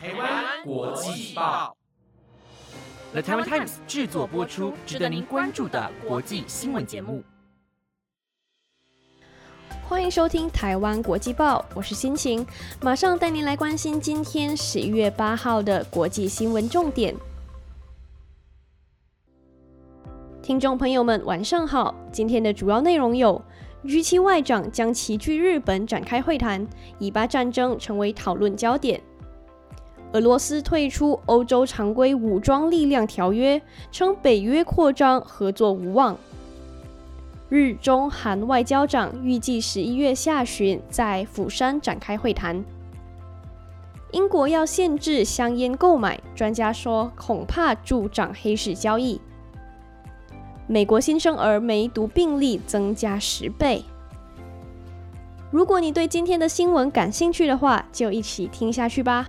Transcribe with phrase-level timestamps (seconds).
[0.00, 1.76] 台湾国际报
[3.10, 7.20] ，The Taiwan Times 制作播出，值得您关注的国际新闻节目。
[9.88, 12.46] 欢迎收听台湾国际报，我是心情，
[12.80, 17.12] 马上带您来关心今天十一月八号的国际新闻重点。
[20.40, 23.42] 听众朋友们，晚上好，今天的主要内容有。
[23.84, 26.64] G7 外长将齐聚日本展开会谈，
[27.00, 29.00] 以巴战争成为讨论焦点。
[30.12, 33.60] 俄罗斯退出欧洲常规武装力量条约，
[33.92, 36.16] 称北约扩张合作无望。
[37.50, 42.64] 日中韩外交长预计十一月下旬在釜山展开会谈。
[44.12, 49.20] 英国要限制香烟购买，专家说恐怕助长黑市交易。
[50.66, 53.84] 美国新生儿梅毒病例增加十倍。
[55.50, 59.26] 如果你对今天的新闻感兴趣的话，就一起听下去吧。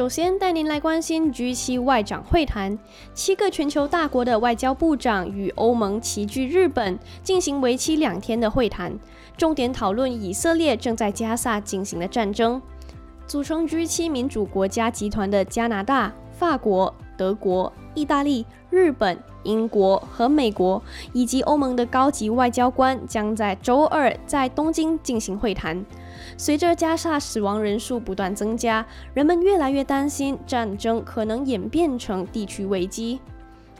[0.00, 2.78] 首先带您来关心 G7 外长会谈，
[3.12, 8.98] 七个全球大国的外交部长与欧盟齐聚日本，进行为期两天的会谈，
[9.36, 12.62] 重点讨论以色列正在加萨进行的战争。
[13.26, 25.84] 组成 G7 民主国家集团的加拿大、法国、德国、意大利、日本、英国和美国，以及欧盟的高级外交官将在周二在东京进行会谈。
[26.36, 33.20] 随着加沙死亡人数不断增加，人们越来越担心战争可能演变成地区危机。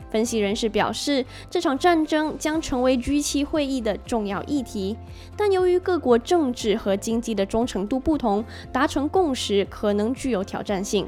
[0.09, 4.97] 分析人士表示，这场战争将成为 G7 会议的重要议题，
[5.37, 11.07] 但由于各国政治和经济的忠诚度不同，达成共识可能具有挑战性。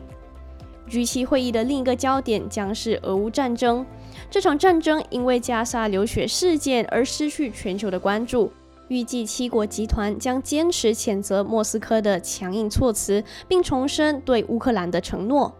[0.89, 3.85] G7 会议的另一个焦点将是俄乌战争。
[4.29, 8.51] 这场战争因为加沙流血事件而失去全球的关注。
[8.93, 15.51] 预计七国集团将坚持谴责莫斯科的强硬措辞，并重申对乌克兰的承诺。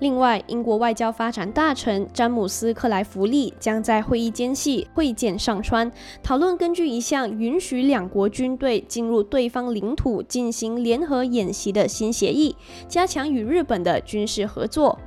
[0.00, 5.88] 另外，英国外交发展大臣詹姆斯·克莱弗利将在会议间隙会见上川，
[6.20, 12.56] 讨论根据一项允许两国军队进入对方领土进行联合演习的新协议，
[12.88, 14.98] 加强与日本的军事合作。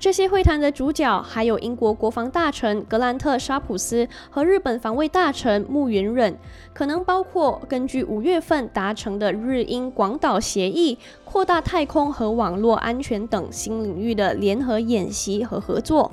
[0.00, 6.38] 这些会谈的主角还有英国国防大臣格兰特·沙普斯和日本防卫大臣木原忍，
[6.72, 16.10] 可能包括根据五月份达成的日英广岛协议，扩大太空和网络安全等新领域的联合演习和合作。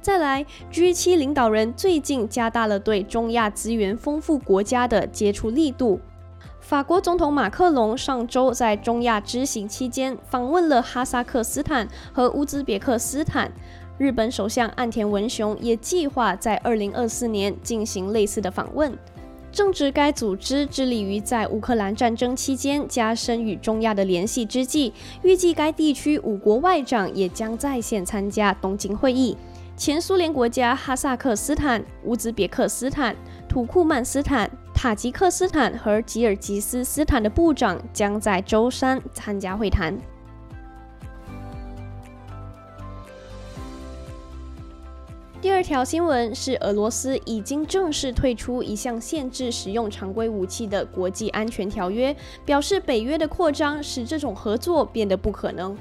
[0.00, 6.00] 再来，G7 领导人最近加大了对中亚资源丰富国家的接触力度。
[6.72, 13.52] 法国总统马克龙上周在中亚之行期间访问了哈萨克斯坦和乌兹别克斯坦。
[13.98, 18.90] 日本首相岸田文雄也计划在2024年进行类似的访问。
[19.52, 29.36] 正值该组织致力于在乌克兰战争期间加深与中亚的联系之际，预计该地区五国外长也将在线参加东京会议。
[29.76, 33.14] 前苏联国家哈萨克斯坦、乌兹别克斯坦、
[33.46, 34.50] 土库曼斯坦。
[34.82, 39.96] 塔吉克斯坦和吉尔吉斯斯坦的部长将在周三参加会谈。
[45.40, 55.78] 第二条新闻是，俄罗斯已经正式退出一项限制使用常规武器的国际安全条约，表示北约的扩张使这种合作变得不可能。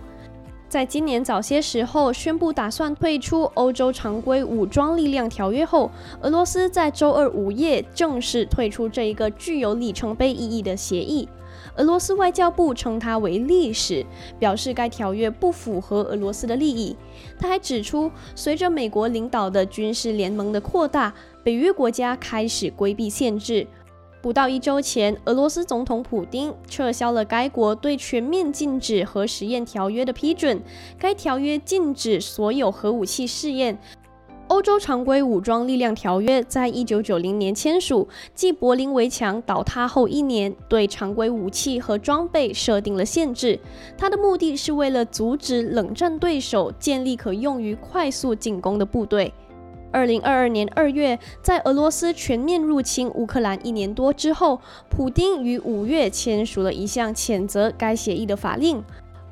[0.72, 11.28] 在今年早些时候宣布打算退出欧洲常规武装力量条约后，俄罗斯在周二午夜正式退出这一个具有里程碑意义的协议。
[11.76, 14.06] 俄罗斯外交部称它为历史，
[14.40, 16.96] 表示该条约不符合俄罗斯的利益。
[17.38, 23.68] 他还指出，随着美国领导的军事联盟的扩大，北约国家开始规避限制。
[24.22, 30.62] 不到一周前，俄罗斯总统普京撤销了该国对全面禁止核实验条约的批准。
[31.00, 33.80] 该条约禁止所有核武器试验。
[34.48, 43.58] 欧洲常规武装力量条约在一九九零年签署，继柏林围墙倒塌后一年，对常规武器和装备设定了限制。
[43.97, 49.34] 它的目的是为了阻止冷战对手建立可用于快速进攻的部队。
[49.91, 54.59] 二零二二年二月，在俄罗斯全面入侵乌克兰一年多之后，
[54.90, 58.84] 普京于五月签署了一项谴责该协议的法令。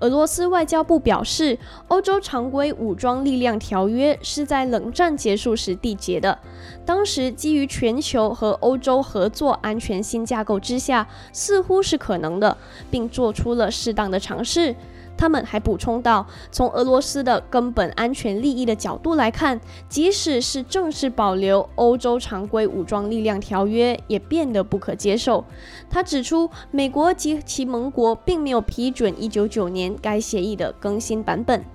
[0.01, 1.57] 俄罗斯外交部表示，
[1.89, 6.39] 欧洲常规武装力量条约是在冷战结束时缔结的，
[6.85, 12.55] 当时基于全球和欧洲合作安全新架构之下，似乎是可能的，
[12.89, 14.73] 并做出了适当的尝试。
[15.19, 25.43] 他们还补充到，从俄罗斯的根本安全利益的角度来看，即使是正式保留欧洲常规武装力量条约，也变得不可接受。
[25.89, 31.65] 他指出，美国及其盟国并没有批准199年该协议的更新版本。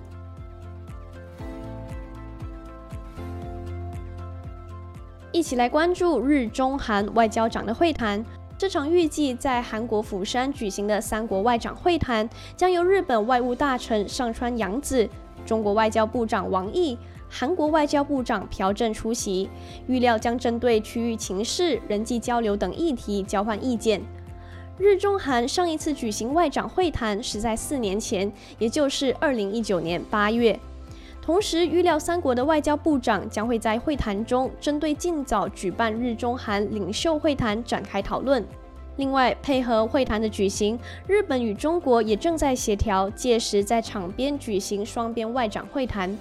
[5.31, 8.25] 一起来关注日中韩外交长的会谈。
[8.57, 15.07] 这场预计在韩国釜山举行的三国外长会谈，将由日本外务大臣上川洋子、
[15.45, 16.97] 中国外交部长王毅、
[17.29, 19.49] 韩国外交部长朴正出席。
[19.87, 24.01] 预料将针对区域情势、人际交流等议题交换意见。
[24.77, 30.57] 日中韩上一次举行外长会谈是在四年前，也就是二零一九年八月。
[31.25, 38.45] 同时，预料三国的外交部长将会在会谈中针对尽早举办日中韩领袖会谈展开讨论。
[38.97, 40.77] 另外，配合会谈的举行，
[41.07, 46.15] 日本与中国也正在协调，届时在场边举行双边外长会谈。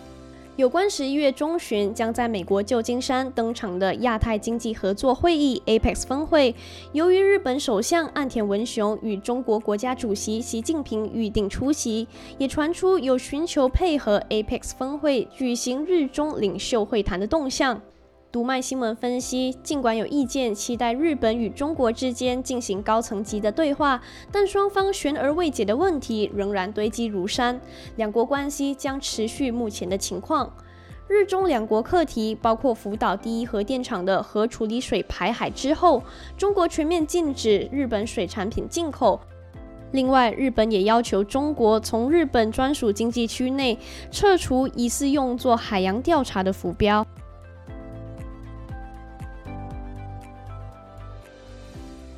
[0.56, 6.54] 有关十一月中旬将在美国旧金山登场的亚太经济合作会议 （APEX） 峰会，
[6.92, 12.06] 由于日本首相岸田文雄与中国国家主席习近平预定出席，
[12.38, 17.80] 也传出有寻求配合 APEX 峰会举行日中领袖会谈的动向。
[18.34, 24.02] 读卖新闻分析，尽管有意见期待日本与中国之间进行高层级的对话，
[24.32, 27.60] 但双方悬而未解的问题仍然堆积如山，
[27.94, 30.52] 两国关系将持续目前的情况。
[31.06, 36.02] 日中两国课题包括福岛第一核电厂的核处理水排海之后，
[36.36, 39.20] 中国全面禁止日本水产品进口。
[39.92, 43.78] 另外，日本也要求中国从日本专属经济区内
[44.10, 47.06] 撤除疑似用作海洋调查的浮标。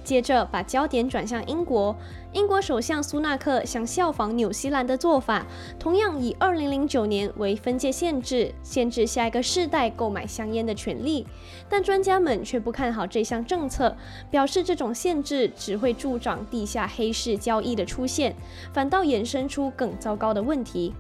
[0.07, 1.93] 接着把焦点转向英国，
[2.33, 5.45] 英国首相苏纳克想效仿纽西兰的做法，
[5.81, 11.27] 同样以二零零九年为分界限制，限制下一个世代购买香烟的权利。
[11.69, 13.97] 但专家们却不看好这项政策，
[14.31, 18.37] 表示这种限制只会助长地下黑市交易的出现，
[18.73, 20.95] 反倒衍生出更糟糕的问题。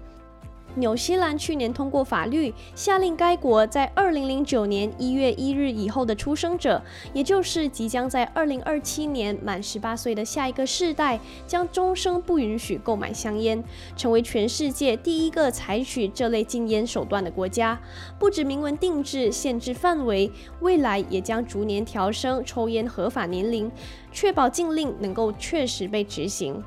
[0.77, 6.83] 纽西兰去年通过法律，下令该国在二零零九年一月一日以后的出生者，
[7.15, 13.63] 也就是即将在二零二七年满十八岁的下一个世代，将终生不允许购买香烟，
[13.97, 17.81] 成为全世界第一个采取这类禁烟手段的国家。
[18.19, 20.31] 不止明文定制限制范围，
[20.61, 23.71] 未来也将逐年调升抽烟合法年龄，
[24.13, 26.63] 确保禁令能够确实被执行。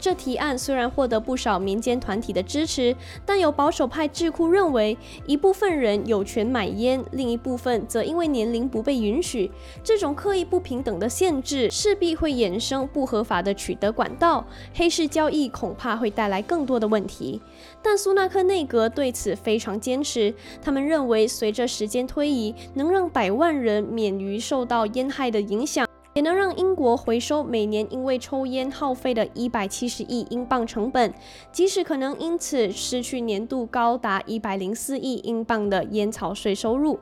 [0.00, 2.94] 这提案虽然获得不少民间团体的支持，
[3.26, 4.96] 但有保守派智库认为，
[5.26, 9.50] 一部分人有权买烟，另一部分则因为年龄不被允许。
[9.82, 17.40] 这种刻意不平等的限制势必会衍生不合法的取得管道，黑市交易恐怕会带来更多的问题。
[17.82, 25.87] 但苏纳克内阁对此非常坚持，他们认为随着时间推移，能让百万人免于受到烟害的影响。
[26.14, 31.14] 也能让英国回收每年因为抽烟耗费的一百七十亿英镑成本，
[31.52, 36.98] 即使可能因此失去年度高达一百零四亿英镑的烟草税收入。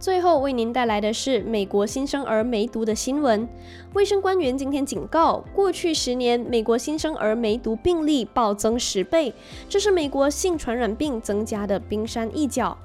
[0.00, 3.46] 最后为您带来的是美国新生儿梅毒的新闻。
[3.94, 9.34] 卫生官员今天警告，过去十年美国新生儿梅毒病例暴增十倍，
[9.68, 12.78] 这是美国性传染病增加的冰山一角。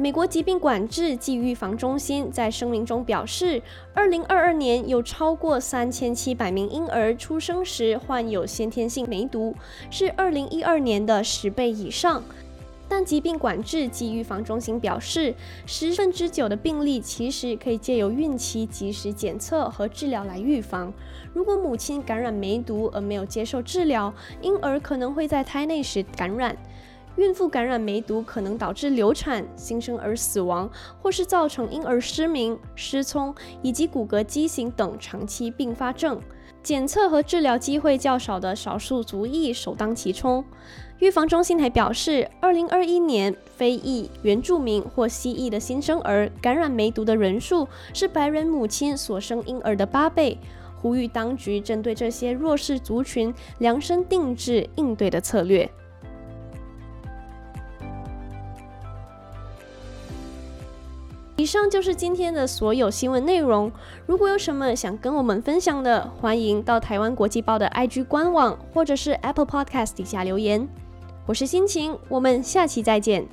[0.00, 3.60] 美国疾病管制及预防中心在声明中表示，
[3.92, 9.56] 二零二二年有超过三千七百名婴儿出生时患有先天性梅毒，
[9.90, 12.22] 是二零一二年的十倍以上。
[12.88, 15.34] 但疾病管制及预防中心表示，
[15.66, 20.92] 十分之九的病例其实可以借由孕期及时检测和治疗来预防。
[21.34, 26.56] 如果母亲感染梅毒而没有接受治疗，婴儿可能会在胎内时感染。
[27.18, 30.70] 孕妇感染梅毒可能导致流产、新生儿死亡，
[31.02, 36.20] 或是造成婴儿失明、失聪以及骨骼畸形等长期并发症。
[36.62, 40.44] 检测和治疗机会较少的少数族裔首当其冲。
[41.00, 50.38] 预防中心还表示，2021年非裔、原住民或西裔的新生儿感染梅毒的人数是白人母亲所生婴儿的八倍，
[50.80, 55.68] 呼吁当局针对这些弱势族群量身定制应对的策略。
[61.38, 63.70] 以上就是今天的所有新闻内容。
[64.06, 70.68] 如果有什么想跟我们分享的，欢迎到台湾国际报的 IG 官网或者是 Apple Podcast 底下留言。
[71.26, 73.24] 我是心情，我们下期再见。